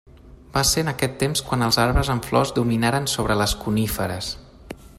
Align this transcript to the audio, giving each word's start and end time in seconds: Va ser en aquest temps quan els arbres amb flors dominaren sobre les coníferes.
Va 0.53 0.61
ser 0.69 0.83
en 0.85 0.87
aquest 0.91 1.11
temps 1.23 1.43
quan 1.49 1.65
els 1.65 1.77
arbres 1.83 2.09
amb 2.13 2.29
flors 2.29 2.55
dominaren 2.61 3.07
sobre 3.15 3.37
les 3.43 3.55
coníferes. 3.67 4.31